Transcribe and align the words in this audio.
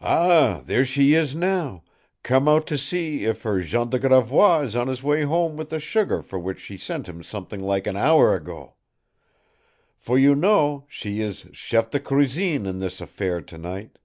"Ah, 0.00 0.60
there 0.64 0.84
she 0.84 1.14
is 1.14 1.36
now, 1.36 1.84
come 2.24 2.48
out 2.48 2.66
to 2.66 2.76
see 2.76 3.24
if 3.24 3.42
her 3.44 3.60
Jean 3.60 3.90
de 3.90 3.98
Gravois 4.00 4.62
is 4.62 4.74
on 4.74 4.88
his 4.88 5.04
way 5.04 5.22
home 5.22 5.56
with 5.56 5.70
the 5.70 5.78
sugar 5.78 6.20
for 6.20 6.36
which 6.36 6.58
she 6.58 6.76
sent 6.76 7.08
him 7.08 7.22
something 7.22 7.60
like 7.62 7.86
an 7.86 7.96
hour 7.96 8.34
ago; 8.34 8.74
for 9.96 10.18
you 10.18 10.34
know 10.34 10.84
she 10.88 11.20
is 11.20 11.46
chef 11.52 11.90
de 11.90 12.00
cuisine 12.00 12.66
of 12.66 12.80
this 12.80 13.00
affair 13.00 13.40
to 13.40 13.56
night. 13.56 13.98